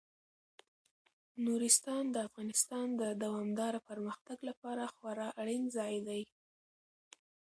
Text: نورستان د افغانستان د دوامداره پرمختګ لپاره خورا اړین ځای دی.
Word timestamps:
نورستان 1.45 2.03
د 2.11 2.17
افغانستان 2.27 2.87
د 3.01 3.03
دوامداره 3.23 3.79
پرمختګ 3.89 4.37
لپاره 4.49 4.83
خورا 4.95 5.27
اړین 5.41 5.63
ځای 5.77 5.95
دی. 6.07 6.21